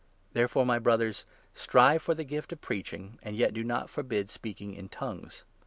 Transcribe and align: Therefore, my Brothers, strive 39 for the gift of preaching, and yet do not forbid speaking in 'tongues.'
Therefore, 0.33 0.65
my 0.65 0.79
Brothers, 0.79 1.27
strive 1.53 1.99
39 1.99 1.99
for 2.03 2.15
the 2.15 2.23
gift 2.23 2.51
of 2.53 2.59
preaching, 2.59 3.19
and 3.21 3.35
yet 3.35 3.53
do 3.53 3.63
not 3.63 3.87
forbid 3.87 4.31
speaking 4.31 4.73
in 4.73 4.89
'tongues.' 4.89 5.43